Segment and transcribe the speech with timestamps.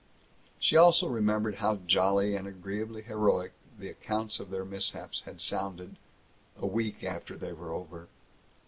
[0.57, 5.95] She also remembered how jolly and agreeably heroic the accounts of their mishaps had sounded
[6.59, 8.07] a week after they were over.